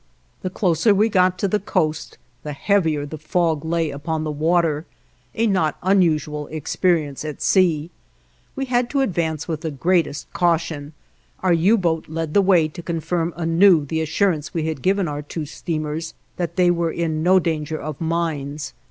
The 0.41 0.49
closer 0.49 0.95
we 0.95 1.09
got 1.09 1.37
to 1.37 1.47
the 1.47 1.59
coast 1.59 2.17
the 2.41 2.53
heavier 2.53 3.05
the 3.05 3.19
fog 3.19 3.63
lay 3.63 3.91
upon 3.91 4.23
the 4.23 4.31
water, 4.31 4.87
a 5.35 5.45
not 5.45 5.77
unusual 5.83 6.47
experience 6.47 7.23
at 7.23 7.39
sea. 7.39 7.91
We 8.55 8.65
had 8.65 8.89
to 8.89 9.01
advance 9.01 9.47
with 9.47 9.61
the 9.61 9.69
greatest 9.69 10.33
caution; 10.33 10.93
our 11.41 11.53
U 11.53 11.77
boat 11.77 12.09
led 12.09 12.33
the 12.33 12.41
way 12.41 12.67
to 12.67 12.81
confirm 12.81 13.31
anew 13.37 13.85
the 13.85 14.01
assurance 14.01 14.55
we 14.55 14.65
had 14.65 14.81
given 14.81 15.07
our 15.07 15.21
two 15.21 15.45
steamers 15.45 16.15
that 16.37 16.55
they 16.55 16.71
were 16.71 16.91
in 16.91 17.21
no 17.21 17.37
danger 17.37 17.79
of 17.79 18.01
mines. 18.01 18.73